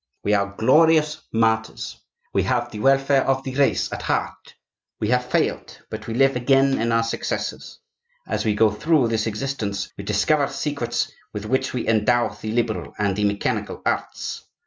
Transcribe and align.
We 0.23 0.33
are 0.33 0.55
glorious 0.57 1.21
martyrs; 1.31 1.97
we 2.33 2.41
have 2.41 2.71
the 2.71 2.79
welfare 2.79 3.21
of 3.23 3.43
the 3.43 3.53
race 3.55 3.91
at 3.93 4.01
heart; 4.01 4.55
we 4.99 5.09
have 5.09 5.27
failed 5.29 5.77
but 5.91 6.07
we 6.07 6.15
live 6.15 6.35
again 6.35 6.79
in 6.81 6.91
our 6.91 7.03
successors. 7.03 7.77
As 8.27 8.43
we 8.43 8.55
go 8.55 8.71
through 8.71 9.09
this 9.09 9.27
existence 9.27 9.91
we 9.99 10.03
discover 10.03 10.47
secrets 10.47 11.11
with 11.33 11.45
which 11.45 11.73
we 11.73 11.87
endow 11.87 12.29
the 12.29 12.51
liberal 12.51 12.95
and 12.97 13.15
the 13.15 13.25
mechanical 13.25 13.83
arts. 13.85 14.43